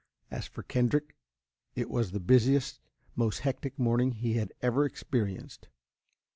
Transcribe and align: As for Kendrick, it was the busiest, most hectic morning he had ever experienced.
As 0.31 0.47
for 0.47 0.63
Kendrick, 0.63 1.15
it 1.75 1.87
was 1.87 2.09
the 2.09 2.19
busiest, 2.19 2.79
most 3.15 3.41
hectic 3.41 3.77
morning 3.77 4.13
he 4.13 4.33
had 4.33 4.51
ever 4.59 4.83
experienced. 4.83 5.67